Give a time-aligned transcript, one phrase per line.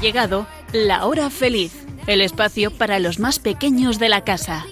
[0.00, 1.72] llegado La Hora Feliz,
[2.06, 4.64] el espacio para los más pequeños de la casa.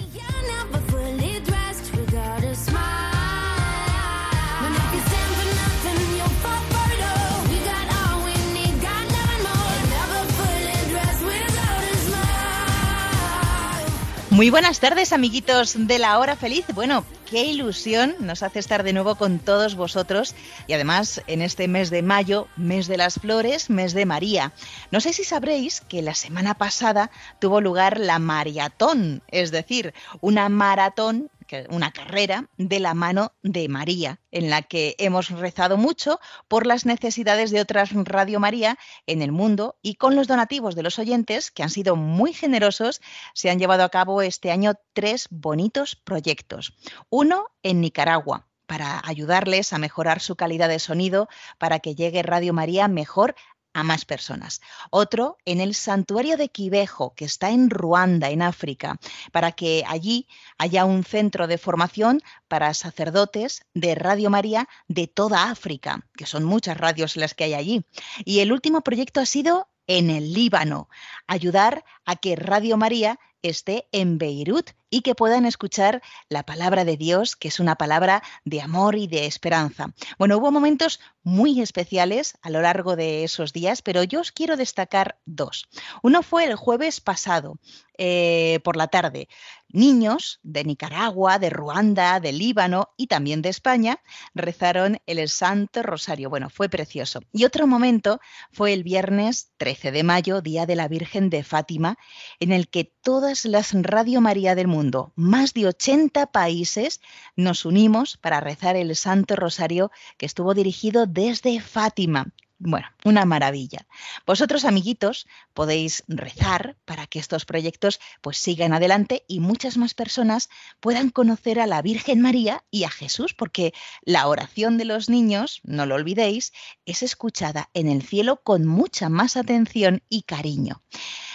[14.30, 16.64] Muy buenas tardes, amiguitos de la hora feliz.
[16.72, 20.34] Bueno, qué ilusión nos hace estar de nuevo con todos vosotros
[20.66, 24.52] y además en este mes de mayo, mes de las flores, mes de María.
[24.90, 30.48] No sé si sabréis que la semana pasada tuvo lugar la maratón, es decir, una
[30.48, 31.30] maratón
[31.70, 36.86] una carrera de la mano de María, en la que hemos rezado mucho por las
[36.86, 41.50] necesidades de otras Radio María en el mundo y con los donativos de los oyentes,
[41.50, 43.00] que han sido muy generosos,
[43.34, 46.74] se han llevado a cabo este año tres bonitos proyectos.
[47.08, 52.52] Uno en Nicaragua, para ayudarles a mejorar su calidad de sonido, para que llegue Radio
[52.52, 53.34] María mejor
[53.72, 54.60] a más personas.
[54.90, 58.98] Otro en el santuario de Quivejo, que está en Ruanda, en África,
[59.32, 60.26] para que allí
[60.58, 66.44] haya un centro de formación para sacerdotes de Radio María de toda África, que son
[66.44, 67.84] muchas radios las que hay allí.
[68.24, 70.88] Y el último proyecto ha sido en el Líbano,
[71.26, 76.96] ayudar a que Radio María esté en Beirut y que puedan escuchar la palabra de
[76.96, 79.92] Dios, que es una palabra de amor y de esperanza.
[80.18, 84.56] Bueno, hubo momentos muy especiales a lo largo de esos días, pero yo os quiero
[84.56, 85.68] destacar dos.
[86.02, 87.58] Uno fue el jueves pasado,
[87.98, 89.28] eh, por la tarde.
[89.70, 94.00] Niños de Nicaragua, de Ruanda, de Líbano y también de España
[94.34, 96.30] rezaron el Santo Rosario.
[96.30, 97.20] Bueno, fue precioso.
[97.32, 98.20] Y otro momento
[98.52, 101.97] fue el viernes 13 de mayo, Día de la Virgen de Fátima,
[102.40, 107.00] en el que todas las Radio María del mundo, más de 80 países,
[107.36, 112.32] nos unimos para rezar el Santo Rosario que estuvo dirigido desde Fátima.
[112.60, 113.86] Bueno, una maravilla.
[114.26, 120.50] Vosotros, amiguitos, podéis rezar para que estos proyectos pues sigan adelante y muchas más personas
[120.80, 125.60] puedan conocer a la Virgen María y a Jesús, porque la oración de los niños,
[125.62, 126.52] no lo olvidéis,
[126.84, 130.82] es escuchada en el cielo con mucha más atención y cariño.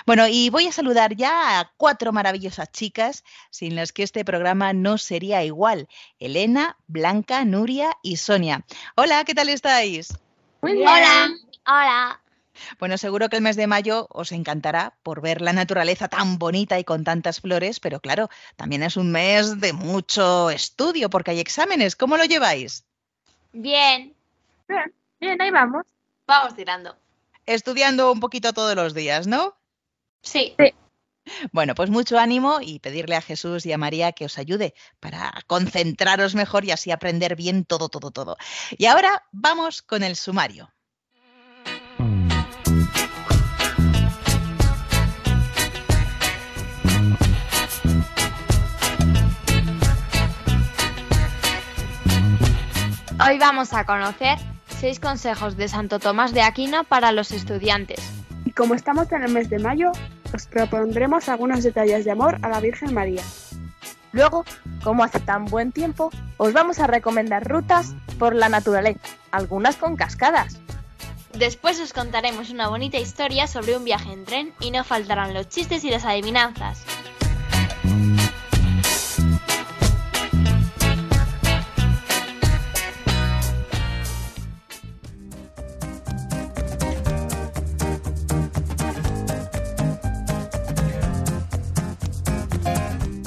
[0.06, 4.74] Bueno, y voy a saludar ya a cuatro maravillosas chicas sin las que este programa
[4.74, 5.88] no sería igual.
[6.20, 8.66] Elena, Blanca, Nuria y Sonia.
[8.98, 10.14] Hola, ¿qué tal estáis?
[10.64, 11.30] Hola.
[11.68, 12.22] Hola.
[12.80, 16.80] Bueno, seguro que el mes de mayo os encantará por ver la naturaleza tan bonita
[16.80, 21.42] y con tantas flores, pero claro, también es un mes de mucho estudio porque hay
[21.42, 21.98] exámenes.
[21.98, 22.86] ¿Cómo lo lleváis?
[23.52, 24.14] Bien.
[24.70, 25.86] Bien, bien, ahí vamos.
[26.28, 26.96] Vamos tirando.
[27.46, 29.58] Estudiando un poquito todos los días, ¿no?
[30.22, 30.56] Sí.
[30.58, 30.74] sí.
[31.52, 35.34] Bueno, pues mucho ánimo y pedirle a Jesús y a María que os ayude para
[35.48, 38.38] concentraros mejor y así aprender bien todo, todo, todo.
[38.78, 40.74] Y ahora vamos con el sumario.
[53.26, 58.23] Hoy vamos a conocer seis consejos de Santo Tomás de Aquino para los estudiantes.
[58.56, 59.92] Como estamos en el mes de mayo,
[60.34, 63.24] os propondremos algunos detalles de amor a la Virgen María.
[64.12, 64.46] Luego,
[64.84, 69.00] como hace tan buen tiempo, os vamos a recomendar rutas por la naturaleza,
[69.32, 70.60] algunas con cascadas.
[71.34, 75.50] Después os contaremos una bonita historia sobre un viaje en tren y no faltarán los
[75.50, 76.86] chistes y las adivinanzas.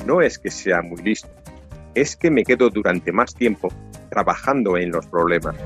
[0.06, 1.28] No es que sea muy listo,
[1.96, 3.72] es que me quedo durante más tiempo
[4.08, 5.56] trabajando en los problemas.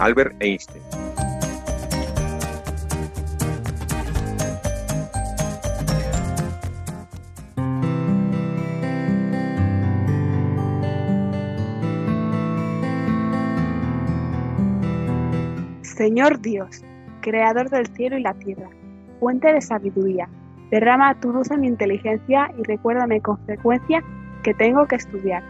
[0.00, 0.82] Albert Einstein
[15.82, 16.82] Señor Dios,
[17.20, 18.68] creador del cielo y la tierra,
[19.20, 20.28] fuente de sabiduría,
[20.70, 24.02] derrama tu luz en mi inteligencia y recuérdame con frecuencia
[24.42, 25.42] que tengo que estudiar.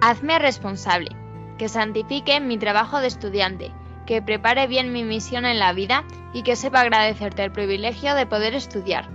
[0.00, 1.10] Hazme responsable,
[1.58, 3.72] que santifique mi trabajo de estudiante,
[4.06, 8.26] que prepare bien mi misión en la vida y que sepa agradecerte el privilegio de
[8.26, 9.08] poder estudiar.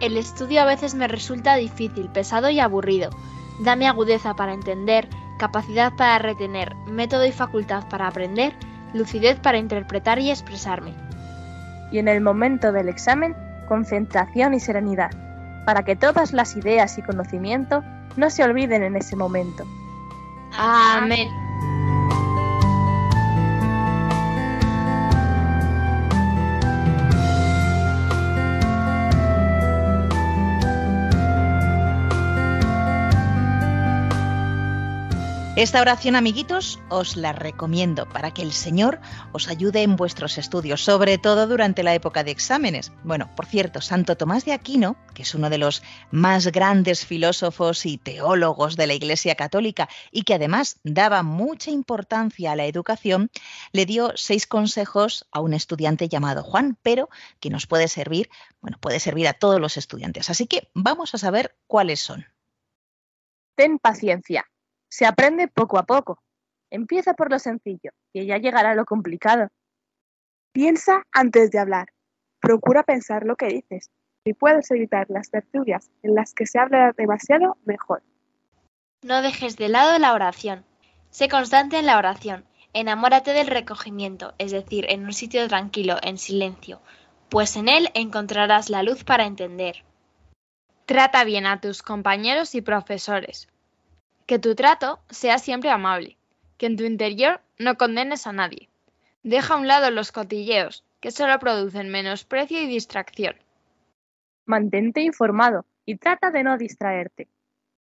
[0.00, 3.10] El estudio a veces me resulta difícil, pesado y aburrido.
[3.60, 5.08] Dame agudeza para entender,
[5.38, 8.54] capacidad para retener, método y facultad para aprender,
[8.92, 10.94] lucidez para interpretar y expresarme.
[11.92, 13.36] Y en el momento del examen,
[13.72, 15.12] concentración y serenidad,
[15.64, 17.82] para que todas las ideas y conocimiento
[18.18, 19.64] no se olviden en ese momento.
[20.58, 21.28] Amén.
[35.54, 39.02] Esta oración, amiguitos, os la recomiendo para que el Señor
[39.32, 42.90] os ayude en vuestros estudios, sobre todo durante la época de exámenes.
[43.04, 47.84] Bueno, por cierto, Santo Tomás de Aquino, que es uno de los más grandes filósofos
[47.84, 53.30] y teólogos de la Iglesia Católica y que además daba mucha importancia a la educación,
[53.72, 57.10] le dio seis consejos a un estudiante llamado Juan, pero
[57.40, 58.30] que nos puede servir,
[58.62, 60.30] bueno, puede servir a todos los estudiantes.
[60.30, 62.24] Así que vamos a saber cuáles son.
[63.54, 64.46] Ten paciencia
[64.92, 66.22] se aprende poco a poco.
[66.70, 69.48] Empieza por lo sencillo, y ya llegará lo complicado.
[70.52, 71.88] Piensa antes de hablar.
[72.40, 73.90] Procura pensar lo que dices.
[74.22, 78.02] Si puedes evitar las tertulias en las que se habla demasiado, mejor.
[79.02, 80.66] No dejes de lado la oración.
[81.08, 82.44] Sé constante en la oración.
[82.74, 86.82] Enamórate del recogimiento, es decir, en un sitio tranquilo, en silencio,
[87.30, 89.84] pues en él encontrarás la luz para entender.
[90.84, 93.48] Trata bien a tus compañeros y profesores.
[94.32, 96.16] Que tu trato sea siempre amable,
[96.56, 98.70] que en tu interior no condenes a nadie.
[99.22, 103.36] Deja a un lado los cotilleos, que solo producen menosprecio y distracción.
[104.46, 107.28] Mantente informado y trata de no distraerte.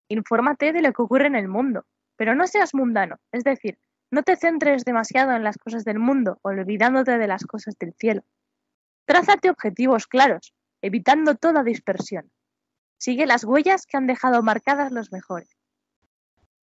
[0.10, 1.86] Infórmate de lo que ocurre en el mundo,
[2.18, 6.38] pero no seas mundano, es decir, no te centres demasiado en las cosas del mundo,
[6.42, 8.24] olvidándote de las cosas del cielo.
[9.06, 12.30] Trázate objetivos claros, evitando toda dispersión.
[12.98, 15.61] Sigue las huellas que han dejado marcadas los mejores.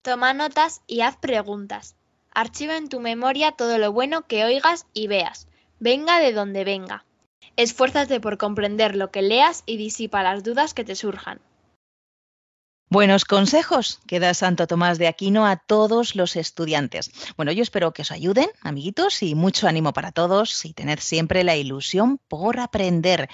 [0.07, 1.97] Toma notas y haz preguntas.
[2.33, 5.49] Archiva en tu memoria todo lo bueno que oigas y veas,
[5.81, 7.05] venga de donde venga.
[7.57, 11.41] Esfuérzate por comprender lo que leas y disipa las dudas que te surjan.
[12.89, 17.11] Buenos consejos que da Santo Tomás de Aquino a todos los estudiantes.
[17.37, 21.43] Bueno, yo espero que os ayuden, amiguitos, y mucho ánimo para todos y tened siempre
[21.43, 23.29] la ilusión por aprender.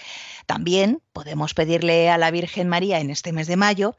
[0.46, 3.94] También podemos pedirle a la Virgen María en este mes de mayo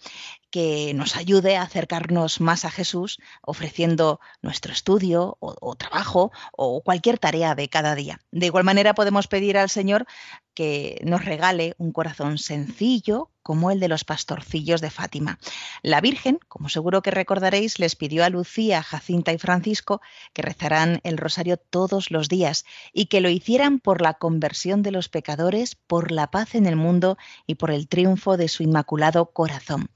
[0.53, 7.17] que nos ayude a acercarnos más a Jesús ofreciendo nuestro estudio o, trabajo o cualquier
[7.17, 8.19] tarea de cada día.
[8.29, 10.05] De igual manera podemos pedir al Señor
[10.53, 15.39] que nos regale un corazón sencillo como el de los pastorcillos de Fátima.
[15.81, 20.01] La Virgen, como seguro que recordaréis, les pidió a Lucía, Jacinta y Francisco
[20.33, 22.63] que rezaran el rosario todos los días
[22.94, 26.75] y que lo hicieran por la conversión de los pecadores, por la paz en el
[26.75, 27.17] mundo
[27.47, 29.89] y por el triunfo de su inmaculado corazón.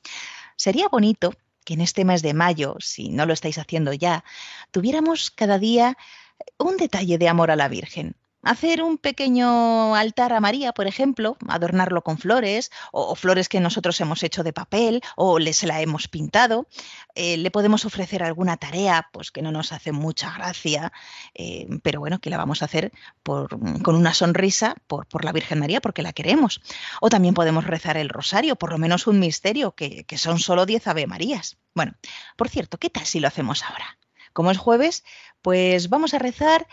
[0.57, 1.33] Sería bonito
[1.63, 4.24] que en este mes de mayo, si no lo estáis haciendo ya,
[4.71, 5.98] tuviéramos cada día
[6.57, 8.15] un detalle de amor a la Virgen.
[8.47, 13.99] Hacer un pequeño altar a María, por ejemplo, adornarlo con flores, o, flores que nosotros
[13.99, 16.65] hemos hecho de papel, o les la hemos pintado.
[17.13, 20.94] Eh, le podemos ofrecer alguna tarea, pues que no nos hace mucha gracia,
[21.33, 25.59] eh, pero bueno, que la vamos a hacer con una sonrisa por, por, la Virgen
[25.59, 26.61] María, porque la queremos.
[27.01, 30.65] O también podemos rezar el rosario, por lo menos un misterio, que, que son solo
[30.65, 31.57] 10 Ave Marías.
[31.75, 31.95] Bueno,
[32.38, 33.97] por cierto, ¿qué tal si lo hacemos ahora?
[34.31, 35.03] Como es jueves,
[35.41, 36.65] pues vamos a rezar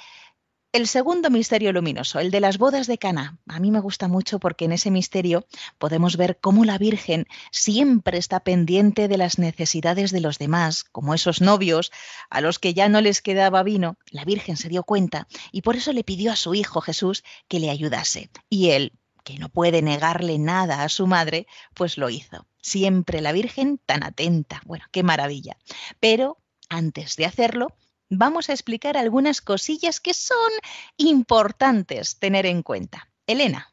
[0.74, 4.40] el segundo misterio luminoso, el de las bodas de Cana, a mí me gusta mucho
[4.40, 5.46] porque en ese misterio
[5.78, 11.14] podemos ver cómo la Virgen siempre está pendiente de las necesidades de los demás, como
[11.14, 11.92] esos novios
[12.28, 15.76] a los que ya no les quedaba vino, la Virgen se dio cuenta y por
[15.76, 18.30] eso le pidió a su hijo Jesús que le ayudase.
[18.50, 22.48] Y él, que no puede negarle nada a su madre, pues lo hizo.
[22.60, 24.60] Siempre la Virgen tan atenta.
[24.64, 25.56] Bueno, qué maravilla.
[26.00, 26.38] Pero
[26.68, 27.68] antes de hacerlo,
[28.10, 30.50] vamos a explicar algunas cosillas que son
[30.96, 33.08] importantes tener en cuenta.
[33.26, 33.72] Elena.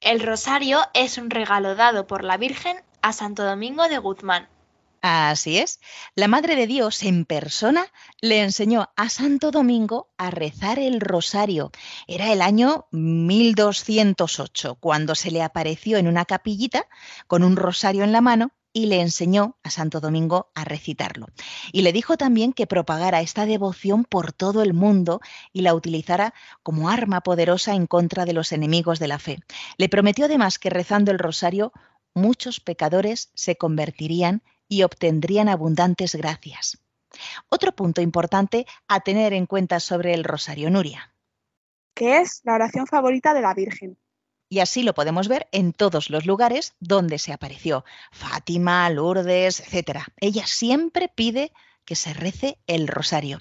[0.00, 4.48] El rosario es un regalo dado por la Virgen a Santo Domingo de Guzmán.
[5.00, 5.80] Así es,
[6.16, 7.86] la Madre de Dios en persona
[8.20, 11.70] le enseñó a Santo Domingo a rezar el rosario.
[12.08, 16.86] Era el año 1208, cuando se le apareció en una capillita
[17.28, 21.26] con un rosario en la mano y le enseñó a Santo Domingo a recitarlo.
[21.72, 25.20] Y le dijo también que propagara esta devoción por todo el mundo
[25.52, 26.32] y la utilizara
[26.62, 29.40] como arma poderosa en contra de los enemigos de la fe.
[29.78, 31.72] Le prometió además que rezando el rosario
[32.14, 36.78] muchos pecadores se convertirían y obtendrían abundantes gracias.
[37.48, 41.12] Otro punto importante a tener en cuenta sobre el rosario Nuria.
[41.94, 43.98] Que es la oración favorita de la Virgen
[44.48, 47.84] y así lo podemos ver en todos los lugares donde se apareció.
[48.12, 50.00] Fátima, Lourdes, etc.
[50.20, 51.52] Ella siempre pide
[51.84, 53.40] que se rece el rosario.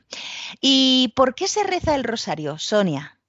[0.62, 3.20] ¿Y por qué se reza el rosario, Sonia?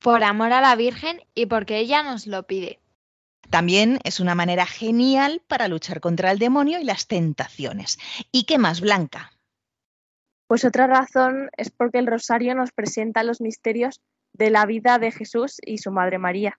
[0.00, 2.80] Por amor a la Virgen y porque ella nos lo pide.
[3.50, 7.98] También es una manera genial para luchar contra el demonio y las tentaciones.
[8.32, 9.32] ¿Y qué más, Blanca?
[10.48, 14.00] Pues otra razón es porque el rosario nos presenta los misterios
[14.32, 16.58] de la vida de Jesús y su Madre María.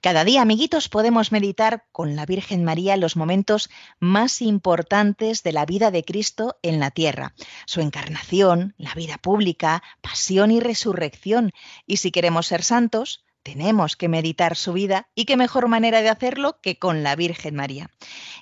[0.00, 5.66] Cada día, amiguitos, podemos meditar con la Virgen María los momentos más importantes de la
[5.66, 7.34] vida de Cristo en la tierra,
[7.66, 11.52] su encarnación, la vida pública, pasión y resurrección.
[11.86, 16.08] Y si queremos ser santos, tenemos que meditar su vida y qué mejor manera de
[16.08, 17.90] hacerlo que con la Virgen María.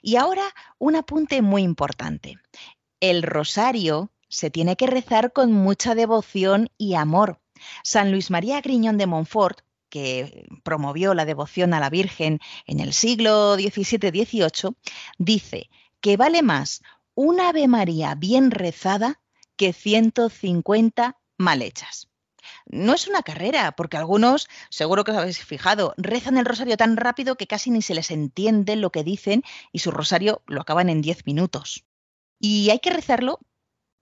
[0.02, 2.38] Y ahora un apunte muy importante.
[3.00, 7.40] El rosario se tiene que rezar con mucha devoción y amor.
[7.82, 9.60] San Luis María Griñón de Montfort
[9.94, 14.74] que promovió la devoción a la Virgen en el siglo XVII-XVIII,
[15.18, 15.70] dice
[16.00, 16.82] que vale más
[17.14, 19.20] una Ave María bien rezada
[19.54, 22.08] que 150 mal hechas.
[22.66, 26.96] No es una carrera, porque algunos, seguro que os habéis fijado, rezan el rosario tan
[26.96, 30.88] rápido que casi ni se les entiende lo que dicen y su rosario lo acaban
[30.88, 31.84] en 10 minutos.
[32.40, 33.38] Y hay que rezarlo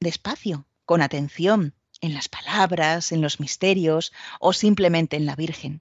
[0.00, 5.80] despacio, con atención, en las palabras, en los misterios o simplemente en la Virgen.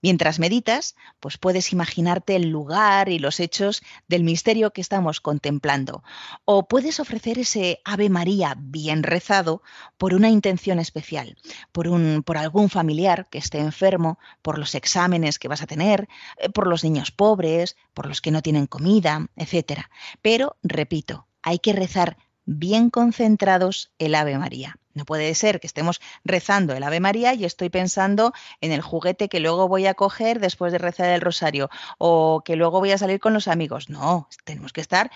[0.00, 6.02] Mientras meditas, pues puedes imaginarte el lugar y los hechos del misterio que estamos contemplando.
[6.44, 9.62] O puedes ofrecer ese Ave María bien rezado
[9.98, 11.36] por una intención especial,
[11.72, 16.08] por, un, por algún familiar que esté enfermo, por los exámenes que vas a tener,
[16.38, 19.82] eh, por los niños pobres, por los que no tienen comida, etc.
[20.22, 24.78] Pero, repito, hay que rezar bien concentrados el Ave María.
[24.98, 29.28] No puede ser que estemos rezando el Ave María y estoy pensando en el juguete
[29.28, 32.98] que luego voy a coger después de rezar el rosario o que luego voy a
[32.98, 33.90] salir con los amigos.
[33.90, 35.12] No, tenemos que estar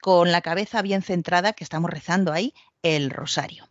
[0.00, 3.68] con la cabeza bien centrada que estamos rezando ahí el rosario.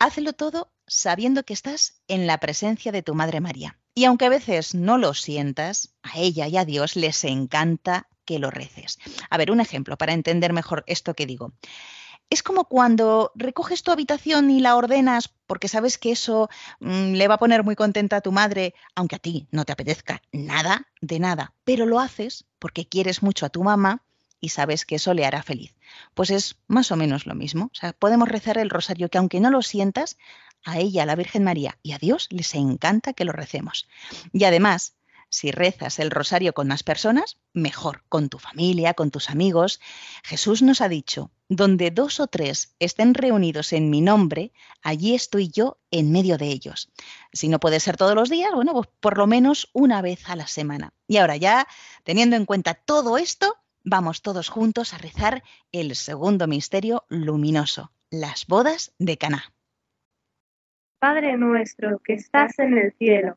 [0.00, 3.78] Hazlo todo sabiendo que estás en la presencia de tu Madre María.
[3.94, 8.40] Y aunque a veces no lo sientas, a ella y a Dios les encanta que
[8.40, 8.98] lo reces.
[9.30, 11.52] A ver, un ejemplo para entender mejor esto que digo.
[12.28, 16.48] Es como cuando recoges tu habitación y la ordenas porque sabes que eso
[16.80, 19.72] mm, le va a poner muy contenta a tu madre, aunque a ti no te
[19.72, 24.02] apetezca nada de nada, pero lo haces porque quieres mucho a tu mamá
[24.40, 25.74] y sabes que eso le hará feliz.
[26.14, 27.66] Pues es más o menos lo mismo.
[27.66, 30.18] O sea, podemos rezar el rosario que aunque no lo sientas,
[30.66, 33.88] a ella, a la Virgen María y a Dios les encanta que lo recemos.
[34.32, 34.94] Y además,
[35.28, 39.80] si rezas el rosario con más personas, mejor, con tu familia, con tus amigos.
[40.24, 44.52] Jesús nos ha dicho, donde dos o tres estén reunidos en mi nombre,
[44.82, 46.92] allí estoy yo en medio de ellos.
[47.32, 50.36] Si no puede ser todos los días, bueno, pues por lo menos una vez a
[50.36, 50.92] la semana.
[51.06, 51.66] Y ahora ya,
[52.04, 55.42] teniendo en cuenta todo esto, vamos todos juntos a rezar
[55.72, 59.52] el segundo misterio luminoso, las bodas de Caná.
[60.98, 63.36] Padre nuestro que estás en el cielo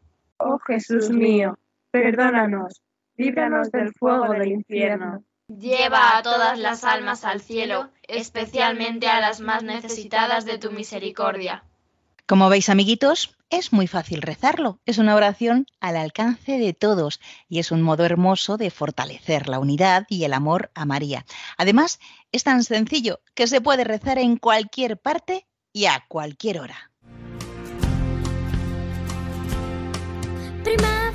[0.43, 1.57] Oh Jesús mío,
[1.91, 2.81] perdónanos,
[3.15, 5.23] líbranos del fuego del infierno.
[5.47, 11.63] Lleva a todas las almas al cielo, especialmente a las más necesitadas de tu misericordia.
[12.25, 14.79] Como veis, amiguitos, es muy fácil rezarlo.
[14.85, 17.19] Es una oración al alcance de todos
[17.49, 21.25] y es un modo hermoso de fortalecer la unidad y el amor a María.
[21.57, 21.99] Además,
[22.31, 26.90] es tan sencillo que se puede rezar en cualquier parte y a cualquier hora.
[30.63, 31.10] Prima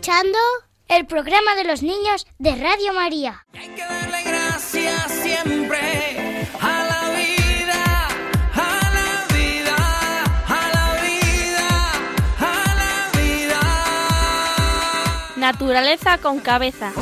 [0.00, 0.38] escuchando
[0.88, 3.44] el programa de los niños de Radio María.
[3.52, 8.08] Hay que darle gracias siempre a la vida,
[8.54, 9.76] a la vida,
[10.48, 11.68] a la vida,
[12.38, 13.60] a la vida.
[15.36, 16.92] Naturaleza con cabeza.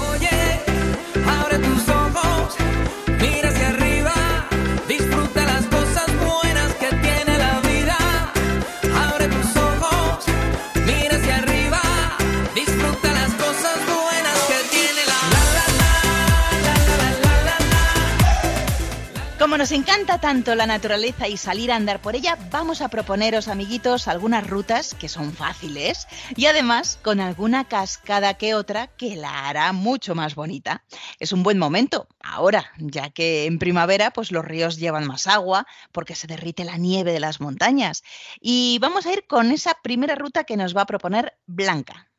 [19.49, 23.49] Como nos encanta tanto la naturaleza y salir a andar por ella, vamos a proponeros,
[23.49, 26.07] amiguitos, algunas rutas que son fáciles
[26.37, 30.85] y además con alguna cascada que otra que la hará mucho más bonita.
[31.19, 35.67] Es un buen momento ahora, ya que en primavera pues los ríos llevan más agua
[35.93, 38.03] porque se derrite la nieve de las montañas.
[38.43, 42.11] Y vamos a ir con esa primera ruta que nos va a proponer Blanca.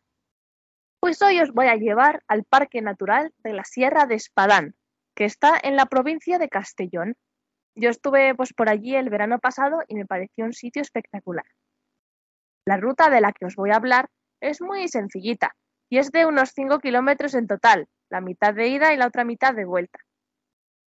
[0.99, 4.73] Pues hoy os voy a llevar al Parque Natural de la Sierra de Espadán,
[5.19, 7.17] que está en la provincia de Castellón.
[7.75, 11.43] Yo estuve pues por allí el verano pasado y me pareció un sitio espectacular.
[12.65, 14.07] La ruta de la que os voy a hablar
[14.39, 15.57] es muy sencillita
[15.89, 19.25] y es de unos 5 kilómetros en total, la mitad de ida y la otra
[19.25, 19.99] mitad de vuelta.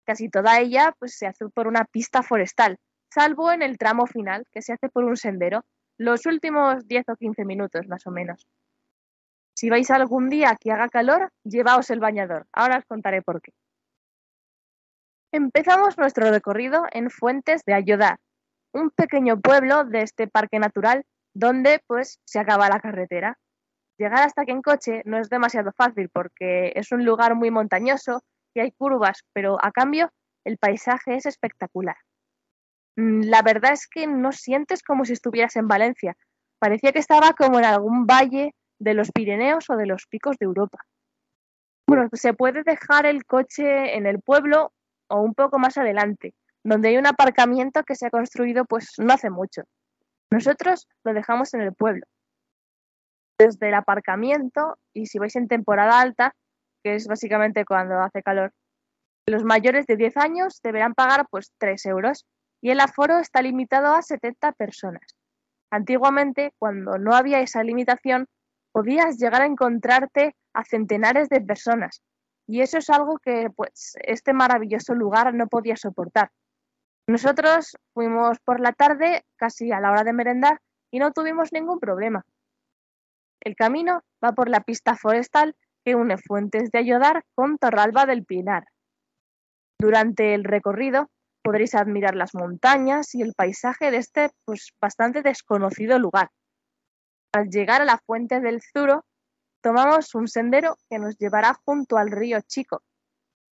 [0.06, 2.78] Casi toda ella pues se hace por una pista forestal,
[3.12, 5.66] salvo en el tramo final que se hace por un sendero,
[5.98, 8.48] los últimos 10 o 15 minutos más o menos.
[9.56, 12.46] Si vais algún día que haga calor, llevaos el bañador.
[12.54, 13.54] Ahora os contaré por qué.
[15.32, 18.18] Empezamos nuestro recorrido en Fuentes de Ayodar,
[18.74, 23.38] un pequeño pueblo de este parque natural donde pues se acaba la carretera.
[24.00, 28.24] Llegar hasta aquí en coche no es demasiado fácil porque es un lugar muy montañoso
[28.56, 30.12] y hay curvas, pero a cambio
[30.46, 31.98] el paisaje es espectacular.
[32.96, 36.18] Mm, La verdad es que no sientes como si estuvieras en Valencia.
[36.58, 40.46] Parecía que estaba como en algún valle de los Pirineos o de los picos de
[40.46, 40.80] Europa.
[41.88, 44.72] Bueno, se puede dejar el coche en el pueblo
[45.10, 49.14] o un poco más adelante, donde hay un aparcamiento que se ha construido pues no
[49.14, 49.64] hace mucho.
[50.32, 52.06] Nosotros lo dejamos en el pueblo.
[53.38, 56.36] Desde el aparcamiento, y si vais en temporada alta,
[56.84, 58.52] que es básicamente cuando hace calor,
[59.26, 62.26] los mayores de 10 años deberán pagar pues 3 euros
[62.62, 65.16] y el aforo está limitado a 70 personas.
[65.72, 68.28] Antiguamente, cuando no había esa limitación,
[68.72, 72.02] podías llegar a encontrarte a centenares de personas,
[72.50, 76.32] y eso es algo que pues este maravilloso lugar no podía soportar.
[77.08, 80.60] Nosotros fuimos por la tarde, casi a la hora de merendar,
[80.90, 82.26] y no tuvimos ningún problema.
[83.40, 88.26] El camino va por la pista forestal que une Fuentes de Ayodar con Torralba del
[88.26, 88.66] Pinar.
[89.80, 91.12] Durante el recorrido
[91.44, 96.32] podréis admirar las montañas y el paisaje de este pues, bastante desconocido lugar.
[97.32, 99.06] Al llegar a la Fuente del Zuro,
[99.62, 102.82] tomamos un sendero que nos llevará junto al río Chico.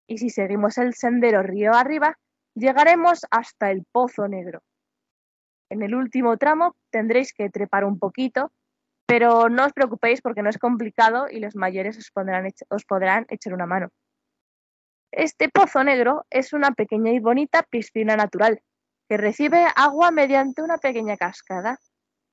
[0.07, 2.17] Y si seguimos el sendero río arriba,
[2.55, 4.63] llegaremos hasta el Pozo Negro.
[5.69, 8.53] En el último tramo tendréis que trepar un poquito,
[9.07, 13.67] pero no os preocupéis porque no es complicado y los mayores os podrán, echar una
[13.67, 13.89] mano.
[15.13, 18.61] Este Pozo Negro es una pequeña y bonita piscina natural
[19.09, 21.79] que recibe agua mediante una pequeña cascada.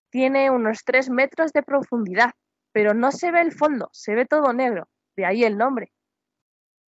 [0.10, 2.32] Tiene unos 3 metros de profundidad
[2.74, 5.94] pero no se ve el fondo, se ve todo negro, de ahí el nombre.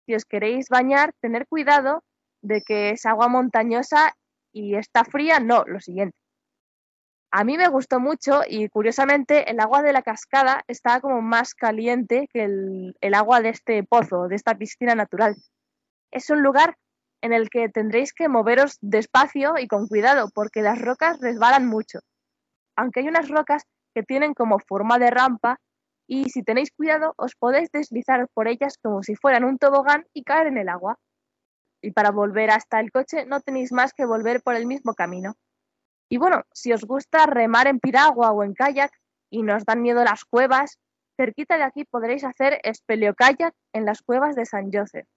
[0.08, 2.04] Si os queréis bañar, tener cuidado
[2.42, 4.16] de que es agua montañosa
[4.52, 6.18] y está fría, no, lo siguiente.
[7.32, 11.56] A mí me gustó mucho y curiosamente el agua de la cascada estaba como más
[11.56, 15.36] caliente que el, el agua de este pozo, de esta piscina natural.
[16.12, 16.78] Es un lugar
[17.22, 22.00] en el que tendréis que moveros despacio y con cuidado porque las rocas resbalan mucho.
[22.76, 23.64] Aunque hay unas rocas
[23.96, 25.60] que tienen como forma de rampa
[26.08, 30.24] y si tenéis cuidado os podéis deslizar por ellas como si fueran un tobogán y
[30.24, 30.98] caer en el agua.
[31.82, 35.36] Y para volver hasta el coche no tenéis más que volver por el mismo camino.
[36.10, 38.92] Y bueno, si os gusta remar en piragua o en kayak
[39.30, 40.78] y nos dan miedo las cuevas,
[41.18, 45.08] cerquita de aquí podréis hacer espeleokayak en las cuevas de San Joseph.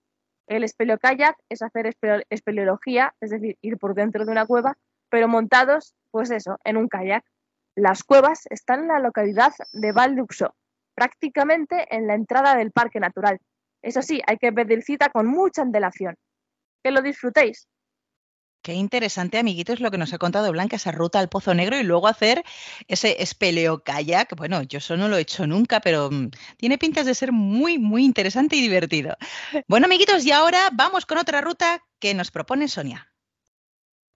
[0.46, 4.77] El espeleokayak es hacer espe- espeleología, es decir, ir por dentro de una cueva,
[5.11, 7.25] pero montados, pues eso, en un kayak.
[7.75, 10.55] Las cuevas están en la localidad de Val d'Uxó,
[10.96, 13.38] prácticamente en la entrada del parque natural.
[13.82, 16.16] Eso sí, hay que pedir cita con mucha antelación.
[16.82, 17.68] Que lo disfrutéis.
[18.62, 21.85] Qué interesante, amiguitos, lo que nos ha contado Blanca, esa ruta al Pozo Negro y
[21.85, 22.42] luego hacer
[22.88, 24.35] ese espeleo kayak.
[24.35, 27.78] Bueno, yo eso no lo he hecho nunca, pero mm, tiene pintas de ser muy,
[27.78, 29.16] muy interesante y divertido.
[29.68, 33.12] Bueno, amiguitos, y ahora vamos con otra ruta que nos propone Sonia.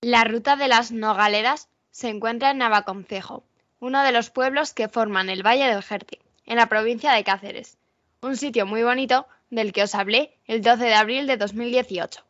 [0.01, 3.45] La ruta de las Nogaleras se encuentra en Navaconcejo,
[3.79, 6.19] uno de los pueblos que forman el Valle del Jerti,
[6.51, 7.79] en la provincia de Cáceres.
[8.23, 12.25] Un sitio muy bonito del que os hablé el 12 de abril de 2018.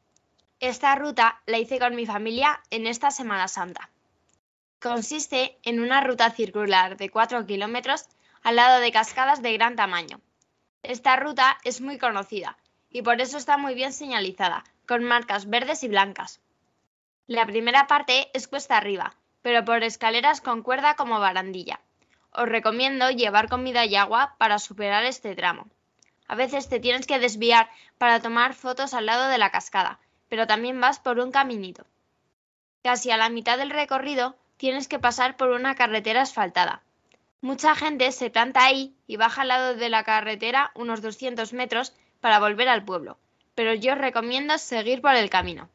[0.61, 3.88] Esta ruta la hice con mi familia en esta Semana Santa.
[4.78, 8.09] Consiste en una ruta circular de 4 kilómetros
[8.42, 10.20] al lado de cascadas de gran tamaño.
[10.83, 12.59] Esta ruta es muy conocida
[12.90, 16.40] y por eso está muy bien señalizada, con marcas verdes y blancas.
[17.26, 21.80] La primera parte es cuesta arriba, pero por escaleras con cuerda como barandilla.
[22.32, 25.66] Os recomiendo llevar comida y agua para superar este tramo.
[26.28, 30.46] A veces te tienes que desviar para tomar fotos al lado de la cascada, pero
[30.46, 31.84] también vas por un caminito.
[32.82, 36.82] Casi a la mitad del recorrido tienes que pasar por una carretera asfaltada.
[37.40, 41.94] Mucha gente se planta ahí y baja al lado de la carretera unos 200 metros
[42.20, 43.18] para volver al pueblo,
[43.54, 45.68] pero yo os recomiendo seguir por el camino.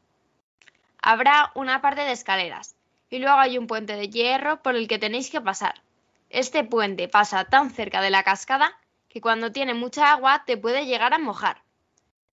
[1.02, 2.76] Habrá una parte de escaleras
[3.10, 5.82] y luego hay un puente de hierro por el que tenéis que pasar.
[6.30, 8.78] Este puente pasa tan cerca de la cascada
[9.10, 11.62] que cuando tiene mucha agua te puede llegar a mojar.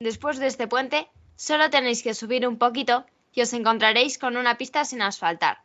[0.01, 4.59] Después de este puente solo tenéis que subir un poquito y os encontraréis con una
[4.59, 5.59] pista sin asfaltar.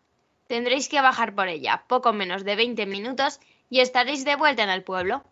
[0.47, 4.69] Tendréis que bajar por ella poco menos de 20 minutos y estaréis de vuelta en
[4.69, 5.23] el pueblo.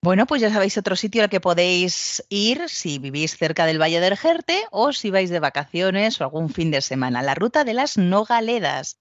[0.00, 3.98] Bueno, pues ya sabéis otro sitio al que podéis ir si vivís cerca del Valle
[3.98, 7.74] del Jerte o si vais de vacaciones o algún fin de semana, la ruta de
[7.74, 8.98] las Nogaledas.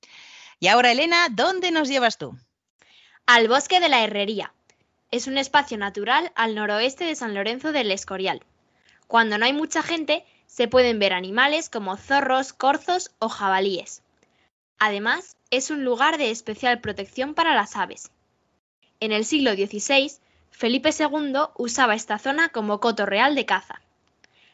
[0.59, 2.35] Y ahora, Elena, ¿dónde nos llevas tú?
[3.29, 4.53] Al Bosque de la Herrería.
[5.11, 8.41] Es un espacio natural al noroeste de San Lorenzo del Escorial.
[9.07, 14.01] Cuando no hay mucha gente, se pueden ver animales como zorros, corzos o jabalíes.
[14.79, 18.11] Además, es un lugar de especial protección para las aves.
[19.01, 20.09] En el siglo XVI,
[20.51, 23.81] Felipe II usaba esta zona como coto real de caza.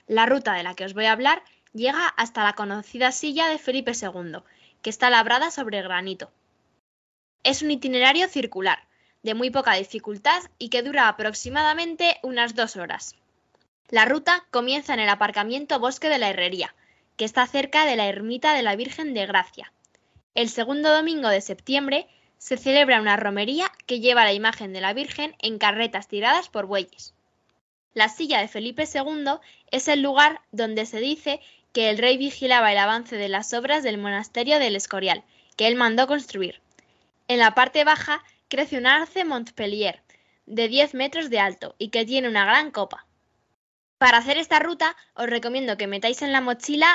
[0.07, 3.59] La ruta de la que os voy a hablar llega hasta la conocida silla de
[3.59, 4.39] Felipe II,
[4.81, 6.31] que está labrada sobre granito.
[7.43, 8.79] Es un itinerario circular,
[9.21, 13.15] de muy poca dificultad y que dura aproximadamente unas dos horas.
[13.89, 16.73] La ruta comienza en el aparcamiento Bosque de la Herrería,
[17.17, 19.73] que está cerca de la ermita de la Virgen de Gracia.
[20.35, 24.93] El segundo domingo de septiembre se celebra una romería que lleva la imagen de la
[24.93, 27.13] Virgen en carretas tiradas por bueyes.
[27.93, 29.35] La silla de Felipe II
[29.69, 31.41] es el lugar donde se dice
[31.73, 35.23] que el rey vigilaba el avance de las obras del monasterio del Escorial,
[35.57, 36.62] que él mandó construir.
[37.33, 40.03] En la parte baja crece un arce Montpellier,
[40.45, 43.07] de 10 metros de alto y que tiene una gran copa.
[43.97, 46.93] Para hacer esta ruta os recomiendo que metáis en la mochila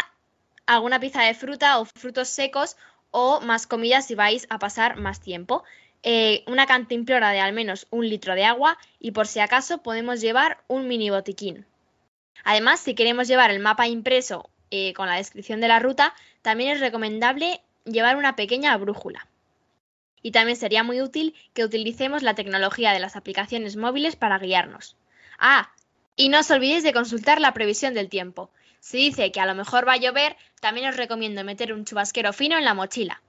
[0.65, 2.77] alguna pieza de fruta o frutos secos
[3.11, 5.65] o más comida si vais a pasar más tiempo.
[6.05, 10.21] Eh, una cantimplora de al menos un litro de agua y por si acaso podemos
[10.21, 11.67] llevar un mini botiquín.
[12.45, 16.71] Además, si queremos llevar el mapa impreso eh, con la descripción de la ruta, también
[16.71, 19.28] es recomendable llevar una pequeña brújula.
[20.23, 24.97] Y también sería muy útil que utilicemos la tecnología de las aplicaciones móviles para guiarnos.
[25.39, 25.73] Ah,
[26.17, 28.51] y no os olvidéis de consultar la previsión del tiempo.
[28.81, 32.33] Si dice que a lo mejor va a llover, también os recomiendo meter un chubasquero
[32.33, 33.23] fino en la mochila.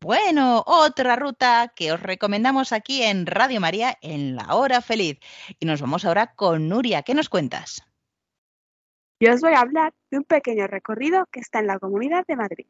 [0.00, 5.18] Bueno, otra ruta que os recomendamos aquí en Radio María en la hora feliz.
[5.58, 7.02] Y nos vamos ahora con Nuria.
[7.02, 7.82] ¿Qué nos cuentas?
[9.18, 12.36] Yo os voy a hablar de un pequeño recorrido que está en la Comunidad de
[12.36, 12.66] Madrid.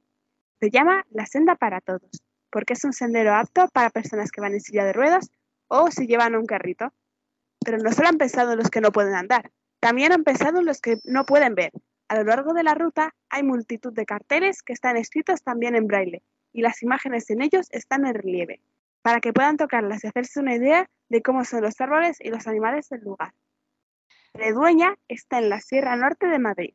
[0.61, 2.22] Se llama La Senda para Todos,
[2.57, 5.31] porque es un sendero apto para personas que van en silla de ruedas
[5.69, 6.90] o si llevan un carrito.
[7.62, 10.64] Pero no solo han pensado en los que no pueden andar, también han pensado en
[10.64, 11.71] los que no pueden ver.
[12.09, 15.87] A lo largo de la ruta hay multitud de carteles que están escritos también en
[15.87, 16.23] braille
[16.55, 18.62] y las imágenes en ellos están en relieve,
[19.03, 22.47] para que puedan tocarlas y hacerse una idea de cómo son los árboles y los
[22.47, 23.35] animales del lugar.
[24.33, 26.75] Redueña está en la Sierra Norte de Madrid.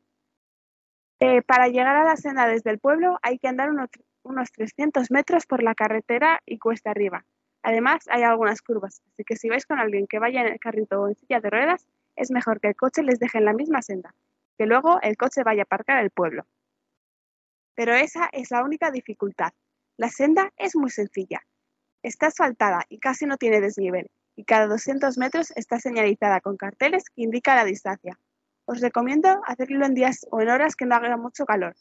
[1.18, 3.90] Eh, para llegar a la senda desde el pueblo hay que andar unos,
[4.22, 7.24] unos 300 metros por la carretera y cuesta arriba.
[7.62, 11.00] Además, hay algunas curvas, así que si vais con alguien que vaya en el carrito
[11.00, 13.82] o en silla de ruedas, es mejor que el coche les deje en la misma
[13.82, 14.14] senda,
[14.58, 16.46] que luego el coche vaya a aparcar al pueblo.
[17.74, 19.52] Pero esa es la única dificultad.
[19.96, 21.42] La senda es muy sencilla.
[22.02, 27.04] Está asfaltada y casi no tiene desnivel, y cada 200 metros está señalizada con carteles
[27.10, 28.18] que indican la distancia.
[28.64, 31.74] Os recomiendo hacerlo en días o en horas que no haga mucho calor.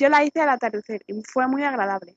[0.00, 2.16] Yo la hice al atardecer y fue muy agradable.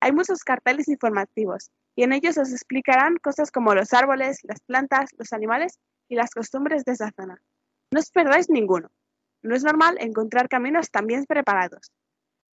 [0.00, 5.10] Hay muchos carteles informativos y en ellos os explicarán cosas como los árboles, las plantas,
[5.16, 7.40] los animales y las costumbres de esa zona.
[7.92, 8.90] No os perdáis ninguno.
[9.40, 11.92] No es normal encontrar caminos tan bien preparados.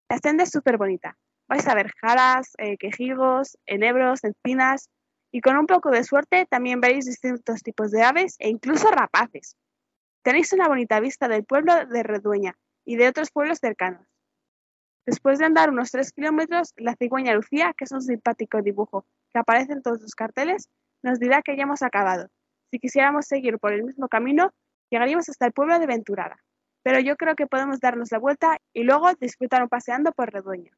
[0.08, 1.18] La senda es súper bonita.
[1.48, 4.88] Vais a ver jaras, eh, quejigos, enebros, encinas
[5.32, 9.58] y con un poco de suerte también veréis distintos tipos de aves e incluso rapaces.
[10.22, 14.08] Tenéis una bonita vista del pueblo de Redueña y de otros pueblos cercanos.
[15.06, 19.40] Después de andar unos 3 kilómetros, la cigüeña Lucía, que es un simpático dibujo que
[19.40, 20.70] aparece en todos los carteles,
[21.04, 22.30] nos dirá que ya hemos acabado.
[22.72, 24.52] Si quisiéramos seguir por el mismo camino,
[24.90, 26.38] llegaríamos hasta el pueblo de Venturada.
[26.84, 30.72] Pero yo creo que podemos darnos la vuelta y luego disfrutar paseando por Redueña.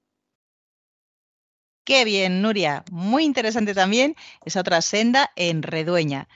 [1.85, 2.83] Qué bien, Nuria.
[2.91, 6.27] Muy interesante también esa otra senda en Redueña.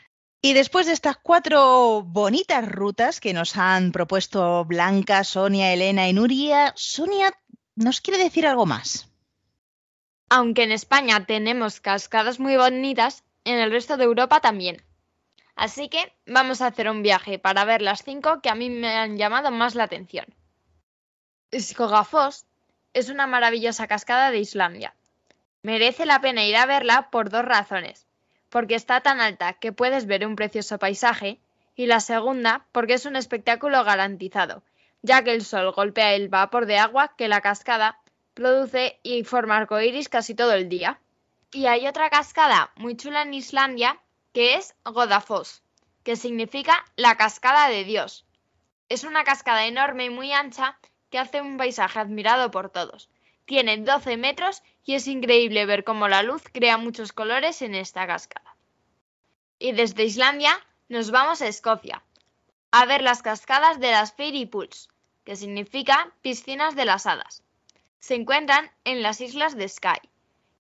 [0.44, 6.14] Y después de estas cuatro bonitas rutas que nos han propuesto Blanca, Sonia, Elena y
[6.14, 7.32] Nuria, Sonia
[7.76, 9.08] nos quiere decir algo más.
[10.30, 14.84] Aunque en España tenemos cascadas muy bonitas, en el resto de Europa también.
[15.56, 18.96] Así que vamos a hacer un viaje para ver las cinco que a mí me
[18.96, 20.26] han llamado más la atención.
[21.56, 22.46] Skogafoss
[22.94, 24.96] es una maravillosa cascada de Islandia.
[25.64, 28.08] Merece la pena ir a verla por dos razones.
[28.52, 31.40] Porque está tan alta que puedes ver un precioso paisaje
[31.76, 34.62] y la segunda porque es un espectáculo garantizado,
[35.02, 38.00] ya que el sol golpea el vapor de agua que la cascada
[38.34, 41.00] produce y forma arcoíris casi todo el día.
[41.54, 44.00] Y hay otra cascada muy chula en Islandia
[44.34, 45.64] que es Godafoss,
[46.04, 48.26] que significa la cascada de Dios.
[48.90, 50.78] Es una cascada enorme y muy ancha
[51.10, 53.10] que hace un paisaje admirado por todos.
[53.46, 58.08] Tiene 12 metros y es increíble ver cómo la luz crea muchos colores en esta
[58.08, 58.56] cascada.
[59.60, 62.04] Y desde Islandia nos vamos a Escocia,
[62.72, 64.90] a ver las cascadas de las Fairy Pools,
[65.24, 67.44] que significa piscinas de las hadas.
[68.00, 70.10] Se encuentran en las islas de Skye,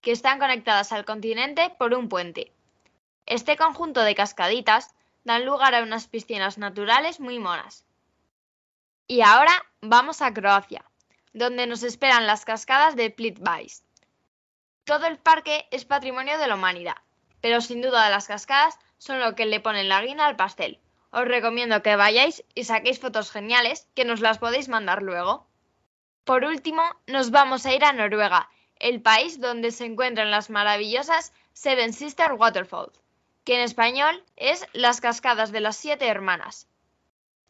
[0.02, 2.52] que están conectadas al continente por un puente.
[3.26, 7.86] Este conjunto de cascaditas dan lugar a unas piscinas naturales muy monas.
[9.08, 10.86] Y ahora vamos a Croacia,
[11.34, 13.84] donde nos esperan las cascadas de Plitvice.
[14.84, 16.98] Todo el parque es patrimonio de la humanidad,
[17.39, 20.80] pero sin duda las cascadas son lo que le ponen la guina al pastel.
[21.12, 25.48] Os recomiendo que vayáis y saquéis fotos geniales que nos las podéis mandar luego.
[26.24, 31.34] Por último, nos vamos a ir a Noruega, el país donde se encuentran las maravillosas
[31.54, 33.02] Seven Sister Waterfalls,
[33.44, 36.67] que en español es Las Cascadas de las Siete Hermanas.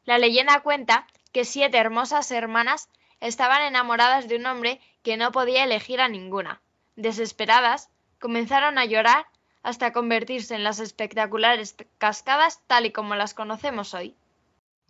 [0.06, 2.90] La leyenda cuenta que siete hermosas hermanas
[3.22, 6.62] estaban enamoradas de un hombre que no podía elegir a ninguna.
[6.96, 9.26] Desesperadas, comenzaron a llorar
[9.64, 14.16] hasta convertirse en las espectaculares cascadas tal y como las conocemos hoy.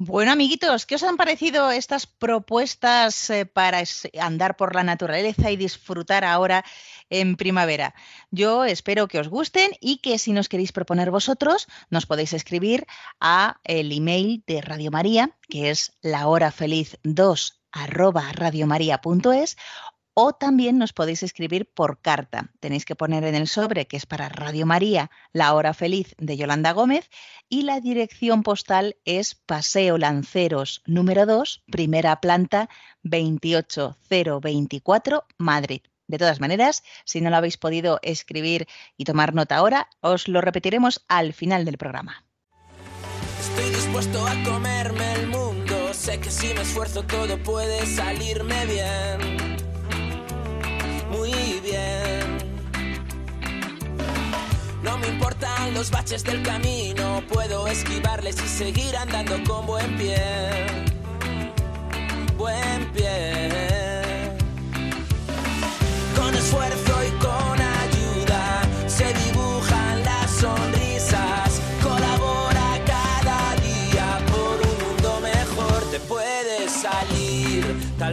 [0.04, 3.84] Bueno, amiguitos, ¿qué os han parecido estas propuestas eh, para
[4.20, 6.66] andar por la naturaleza y disfrutar ahora
[7.12, 7.94] en primavera?
[8.32, 12.88] Yo espero que os gusten y que si nos queréis proponer vosotros, nos podéis escribir
[13.20, 19.58] a el email de Radio María, que es lahorafeliz2 arroba radiomaria.es
[20.14, 22.52] o también nos podéis escribir por carta.
[22.60, 26.38] Tenéis que poner en el sobre, que es para Radio María, La Hora Feliz de
[26.38, 27.10] Yolanda Gómez,
[27.48, 32.68] y la dirección postal es Paseo Lanceros número 2, primera planta
[33.04, 35.82] 28024, Madrid.
[36.08, 40.42] De todas maneras, si no lo habéis podido escribir y tomar nota ahora, os lo
[40.42, 42.26] repetiremos al final del programa.
[43.40, 45.51] Estoy dispuesto a comerme el.
[46.02, 49.58] Sé que si me esfuerzo todo puede salirme bien.
[51.12, 52.40] Muy bien.
[54.82, 57.22] No me importan los baches del camino.
[57.30, 60.18] Puedo esquivarles y seguir andando con buen pie.
[62.36, 63.52] Buen pie.
[66.16, 66.91] Con esfuerzo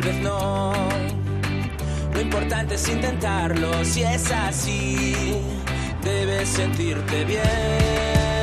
[0.00, 0.72] tal vez no.
[2.12, 3.84] Lo importante es intentarlo.
[3.84, 5.36] Si es así,
[6.02, 8.37] debes sentirte bien.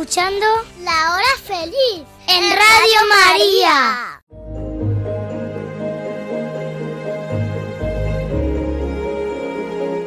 [0.00, 0.46] Escuchando
[0.82, 4.22] La Hora Feliz en Radio María.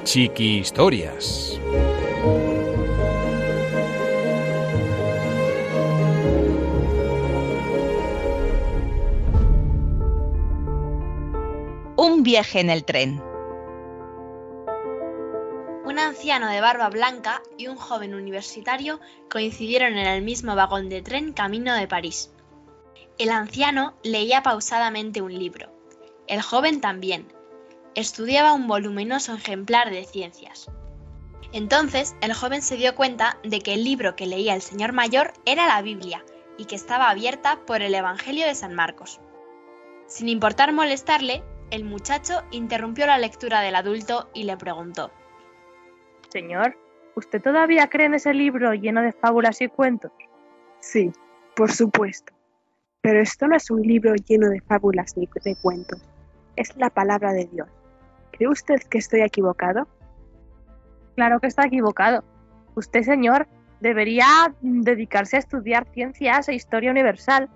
[0.04, 1.60] Chiqui Historias.
[11.98, 13.33] Un viaje en el tren.
[16.34, 21.32] Anciano de barba blanca y un joven universitario coincidieron en el mismo vagón de tren
[21.32, 22.32] camino de París.
[23.20, 25.70] El anciano leía pausadamente un libro.
[26.26, 27.32] El joven también.
[27.94, 30.72] Estudiaba un voluminoso ejemplar de ciencias.
[31.52, 35.34] Entonces el joven se dio cuenta de que el libro que leía el señor mayor
[35.46, 36.26] era la Biblia
[36.58, 39.20] y que estaba abierta por el Evangelio de San Marcos.
[40.08, 45.12] Sin importar molestarle, el muchacho interrumpió la lectura del adulto y le preguntó.
[46.34, 46.76] Señor,
[47.16, 50.12] ¿usted todavía cree en ese libro lleno de fábulas y cuentos?
[50.80, 51.12] Sí,
[51.56, 52.34] por supuesto.
[53.02, 56.02] Pero esto no es un libro lleno de fábulas ni de cuentos.
[56.56, 57.70] Es la palabra de Dios.
[58.32, 59.88] ¿Cree usted que estoy equivocado?
[61.16, 62.24] Claro que está equivocado.
[62.74, 63.48] Usted, señor,
[63.80, 64.26] debería
[64.62, 67.48] dedicarse a estudiar ciencias e historia universal.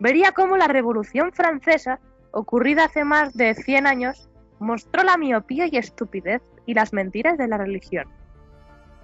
[0.00, 2.00] Vería cómo la Revolución Francesa,
[2.32, 4.28] ocurrida hace más de 100 años,
[4.58, 8.08] mostró la miopía y estupidez y las mentiras de la religión.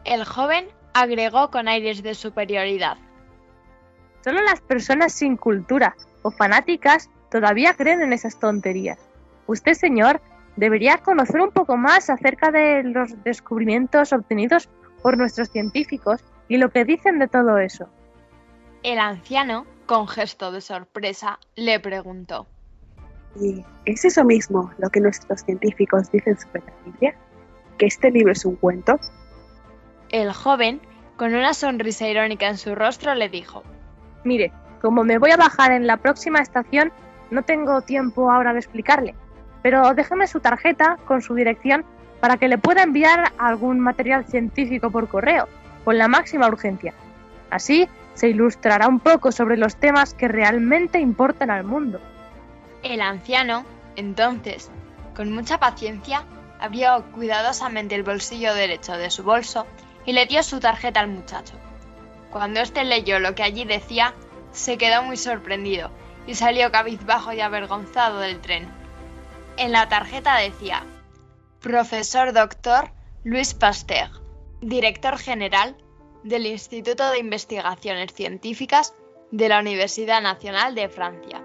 [0.05, 2.97] El joven agregó con aires de superioridad.
[4.23, 8.99] Solo las personas sin cultura o fanáticas todavía creen en esas tonterías.
[9.47, 10.21] Usted, señor,
[10.57, 14.69] debería conocer un poco más acerca de los descubrimientos obtenidos
[15.03, 17.89] por nuestros científicos y lo que dicen de todo eso.
[18.83, 22.47] El anciano, con gesto de sorpresa, le preguntó.
[23.41, 27.15] ¿Y es eso mismo lo que nuestros científicos dicen sobre la Biblia?
[27.79, 28.99] ¿Que este libro es un cuento?
[30.11, 30.81] El joven,
[31.17, 33.63] con una sonrisa irónica en su rostro, le dijo.
[34.25, 34.53] Mire,
[34.83, 36.93] como me voy a bajar en la próxima estación,
[37.31, 39.15] no tengo tiempo ahora de explicarle,
[39.63, 41.85] pero déjeme su tarjeta con su dirección
[42.21, 45.47] para que le pueda enviar algún material científico por correo,
[45.85, 46.93] con la máxima urgencia.
[47.51, 52.01] Así se ilustrará un poco sobre los temas que realmente importan al mundo.
[52.83, 54.73] El anciano, entonces,
[55.15, 56.25] con mucha paciencia,
[56.59, 59.67] abrió cuidadosamente el bolsillo derecho de su bolso
[60.11, 61.55] y le dio su tarjeta al muchacho.
[62.33, 64.13] Cuando éste leyó lo que allí decía,
[64.51, 65.93] se quedó muy sorprendido
[66.27, 68.69] y salió cabizbajo y avergonzado del tren.
[69.57, 70.85] En la tarjeta decía,
[71.61, 72.91] Profesor Doctor
[73.23, 74.11] Luis Pasteur,
[74.61, 75.77] Director General
[76.25, 78.95] del Instituto de Investigaciones Científicas
[79.31, 81.41] de la Universidad Nacional de Francia.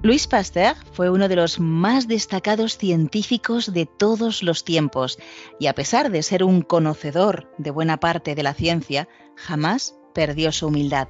[0.00, 5.18] Louis Pasteur fue uno de los más destacados científicos de todos los tiempos
[5.58, 10.52] y a pesar de ser un conocedor de buena parte de la ciencia, jamás perdió
[10.52, 11.08] su humildad.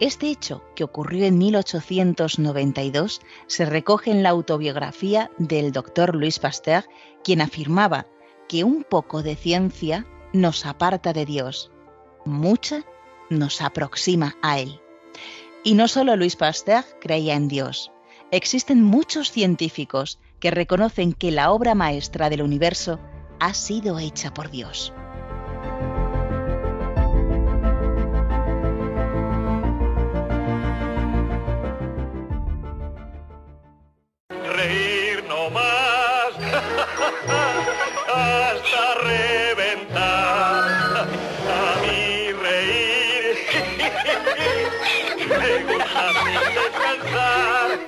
[0.00, 6.86] Este hecho, que ocurrió en 1892, se recoge en la autobiografía del doctor Louis Pasteur,
[7.22, 8.06] quien afirmaba
[8.48, 11.70] que un poco de ciencia nos aparta de Dios,
[12.24, 12.82] mucha
[13.28, 14.80] nos aproxima a Él.
[15.64, 17.92] Y no solo Louis Pasteur creía en Dios,
[18.32, 22.98] existen muchos científicos que reconocen que la obra maestra del universo
[23.38, 24.92] ha sido hecha por Dios.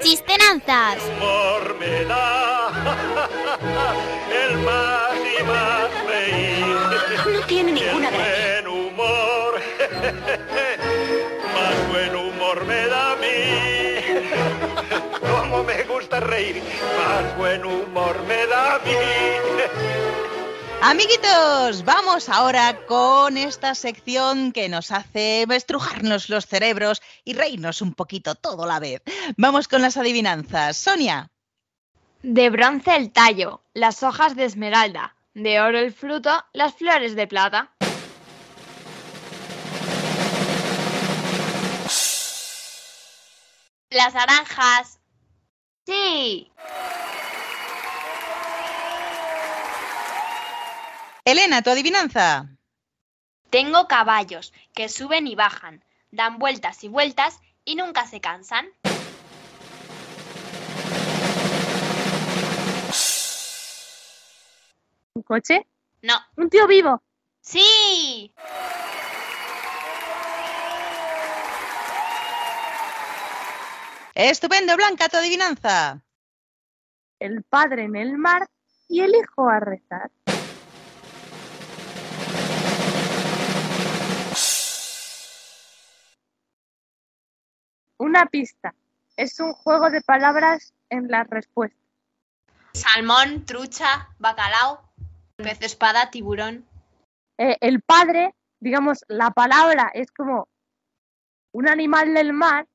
[0.04, 0.98] Chistenanzas.
[1.16, 2.68] Humor me da
[4.44, 6.66] el más y más reír.
[7.32, 8.60] No tiene ninguna gracia.
[8.62, 9.60] Buen humor,
[11.54, 13.38] más buen humor me da a mí.
[15.22, 16.62] Como me gusta reír,
[16.98, 20.13] más buen humor me da a mí.
[20.86, 27.94] Amiguitos, vamos ahora con esta sección que nos hace estrujarnos los cerebros y reírnos un
[27.94, 29.00] poquito todo a la vez.
[29.38, 30.76] Vamos con las adivinanzas.
[30.76, 31.30] Sonia.
[32.22, 37.26] De bronce el tallo, las hojas de esmeralda, de oro el fruto, las flores de
[37.28, 37.72] plata.
[43.88, 45.00] Las naranjas.
[45.86, 46.52] Sí.
[51.26, 52.50] Elena, tu adivinanza.
[53.48, 58.66] Tengo caballos que suben y bajan, dan vueltas y vueltas y nunca se cansan.
[65.14, 65.66] ¿Un coche?
[66.02, 66.14] No.
[66.36, 67.02] ¿Un tío vivo?
[67.40, 68.34] ¡Sí!
[74.14, 76.02] Estupendo, Blanca, tu adivinanza.
[77.18, 78.46] El padre en el mar
[78.88, 80.10] y el hijo a rezar.
[88.04, 88.74] Una pista.
[89.16, 91.80] Es un juego de palabras en las respuestas.
[92.74, 94.82] Salmón, trucha, bacalao,
[95.36, 96.66] pez espada, tiburón.
[97.38, 100.48] Eh, el padre, digamos, la palabra es como
[101.52, 102.66] un animal del mar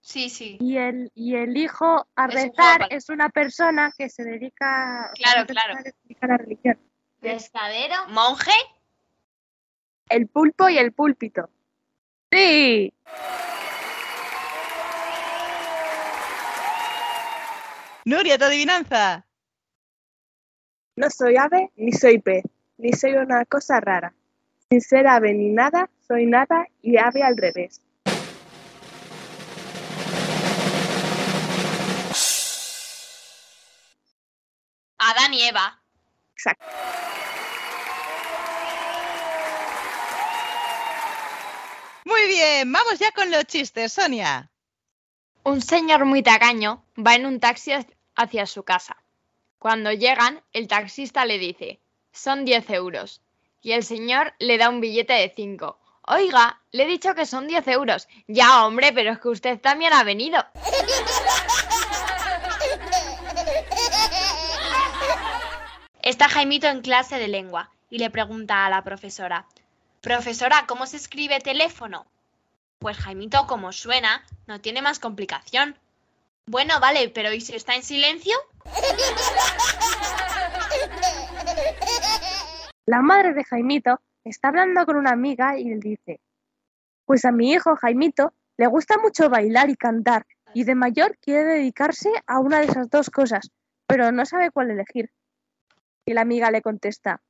[0.00, 0.56] Sí, sí.
[0.60, 5.46] y el, y el hijo a Es rezar es una persona que se dedica, Claro,
[5.46, 5.74] claro.
[5.84, 6.78] que se dedica a la religión.
[7.20, 8.52] pescadero, monje.
[10.08, 11.50] El pulpo y el púlpito.
[12.30, 12.92] ¡Sí!
[18.08, 19.26] Nuria, tu adivinanza.
[20.96, 22.42] No soy ave ni soy pez,
[22.78, 24.14] ni soy una cosa rara.
[24.70, 27.82] Sin ser ave ni nada, soy nada y ave al revés.
[34.96, 35.78] Adán y Eva.
[36.32, 36.64] Exacto.
[42.06, 44.50] Muy bien, vamos ya con los chistes, Sonia.
[45.44, 47.72] Un señor muy tacaño va en un taxi
[48.18, 48.96] hacia su casa.
[49.58, 51.80] Cuando llegan, el taxista le dice,
[52.12, 53.22] son 10 euros.
[53.62, 55.78] Y el señor le da un billete de 5.
[56.08, 58.08] Oiga, le he dicho que son 10 euros.
[58.26, 60.44] Ya, hombre, pero es que usted también ha venido.
[66.02, 69.46] Está Jaimito en clase de lengua y le pregunta a la profesora,
[70.00, 72.06] Profesora, ¿cómo se escribe teléfono?
[72.78, 75.76] Pues Jaimito, como suena, no tiene más complicación.
[76.48, 78.34] Bueno, vale, pero ¿y si está en silencio?
[82.86, 86.20] La madre de Jaimito está hablando con una amiga y le dice,
[87.04, 91.44] pues a mi hijo Jaimito le gusta mucho bailar y cantar y de mayor quiere
[91.44, 93.50] dedicarse a una de esas dos cosas,
[93.86, 95.10] pero no sabe cuál elegir.
[96.06, 97.20] Y la amiga le contesta,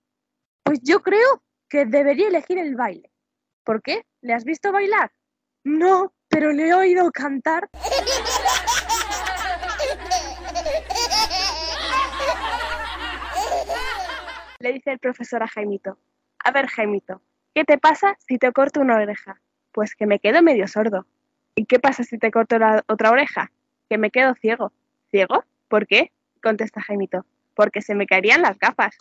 [0.62, 3.11] pues yo creo que debería elegir el baile.
[3.64, 4.07] ¿Por qué?
[4.21, 5.11] ¿Le has visto bailar?
[5.64, 7.69] No, pero le he oído cantar.
[14.61, 15.99] Le dice el profesor a Jaimito.
[16.45, 17.23] A ver, Jaimito,
[17.55, 19.41] ¿qué te pasa si te corto una oreja?
[19.71, 21.07] Pues que me quedo medio sordo.
[21.55, 23.53] ¿Y qué pasa si te corto la otra oreja?
[23.89, 24.73] Que me quedo ciego.
[25.13, 25.45] ¿Ciego?
[25.69, 26.11] ¿Por qué?
[26.43, 27.25] Contesta Jaimito.
[27.55, 28.97] Porque se me caerían las gafas.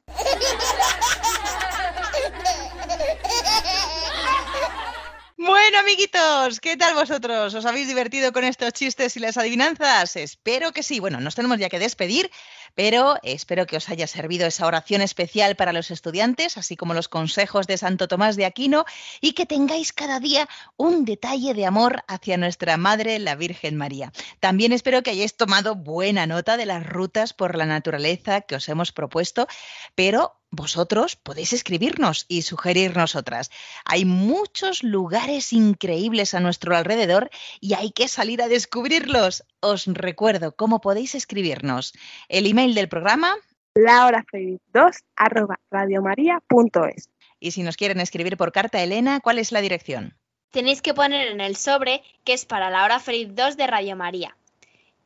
[5.38, 7.54] Bueno, amiguitos, ¿qué tal vosotros?
[7.54, 10.16] ¿Os habéis divertido con estos chistes y las adivinanzas?
[10.16, 11.00] Espero que sí.
[11.00, 12.30] Bueno, nos tenemos ya que despedir,
[12.78, 17.08] pero espero que os haya servido esa oración especial para los estudiantes, así como los
[17.08, 18.86] consejos de Santo Tomás de Aquino,
[19.20, 24.14] y que tengáis cada día un detalle de amor hacia nuestra Madre, la Virgen María.
[24.40, 28.70] También espero que hayáis tomado buena nota de las rutas por la naturaleza que os
[28.70, 29.48] hemos propuesto,
[29.96, 33.52] pero vosotros podéis escribirnos y sugerirnos otras.
[33.84, 39.44] Hay muchos lugares increíbles a nuestro alrededor y hay que salir a descubrirlos.
[39.60, 41.94] Os recuerdo cómo podéis escribirnos.
[42.30, 43.36] El email del programa.
[43.76, 47.10] lahorafeliz2 arroba radiomaria.es.
[47.40, 50.18] Y si nos quieren escribir por carta, Elena, ¿cuál es la dirección?
[50.52, 53.96] Tenéis que poner en el sobre que es para la hora feliz 2 de Radio
[53.96, 54.36] María.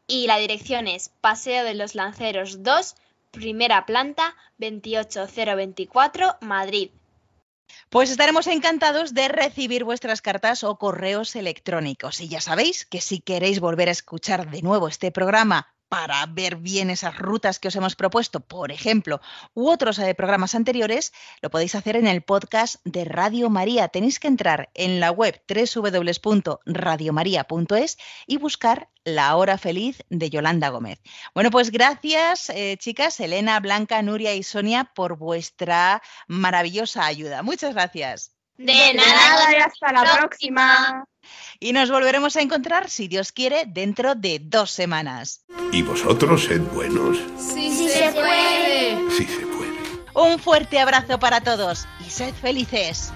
[0.08, 2.96] Y la dirección es Paseo de los Lanceros 2,
[3.32, 6.92] primera planta, 28024, Madrid.
[7.90, 12.22] Pues estaremos encantados de recibir vuestras cartas o correos electrónicos.
[12.22, 16.56] Y ya sabéis que si queréis volver a escuchar de nuevo este programa para ver
[16.56, 19.20] bien esas rutas que os hemos propuesto, por ejemplo,
[19.54, 21.12] u otros eh, programas anteriores,
[21.42, 23.90] lo podéis hacer en el podcast de Radio María.
[23.90, 31.02] Tenéis que entrar en la web www.radiomaria.es y buscar La Hora Feliz de Yolanda Gómez.
[31.36, 37.44] Bueno, pues gracias, eh, chicas, Elena, Blanca, Nuria y Sonia, por vuestra maravillosa ayuda.
[37.44, 38.41] Muchas gracias.
[38.62, 41.04] De nada y hasta la próxima.
[41.60, 45.46] Y nos volveremos a encontrar, si Dios quiere, dentro de dos semanas.
[45.72, 47.18] Y vosotros sed buenos.
[47.38, 48.98] Sí, se puede.
[49.12, 49.72] Sí se puede.
[50.14, 53.12] Un fuerte abrazo para todos y sed felices.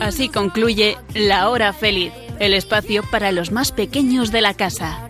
[0.00, 5.08] Así concluye La Hora Feliz, el espacio para los más pequeños de la casa.